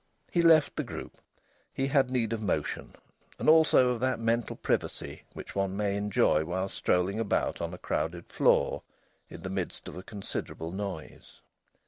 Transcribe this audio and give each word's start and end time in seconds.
He 0.31 0.41
left 0.41 0.75
the 0.77 0.83
group; 0.83 1.17
he 1.71 1.85
had 1.89 2.09
need 2.09 2.33
of 2.33 2.41
motion, 2.41 2.95
and 3.37 3.47
also 3.47 3.89
of 3.89 3.99
that 3.99 4.19
mental 4.19 4.55
privacy 4.55 5.21
which 5.33 5.53
one 5.55 5.77
may 5.77 5.95
enjoy 5.95 6.43
while 6.43 6.69
strolling 6.69 7.19
about 7.19 7.61
on 7.61 7.71
a 7.71 7.77
crowded 7.77 8.25
floor 8.25 8.81
in 9.29 9.43
the 9.43 9.49
midst 9.51 9.87
of 9.87 9.95
a 9.95 10.01
considerable 10.01 10.71
noise. 10.71 11.41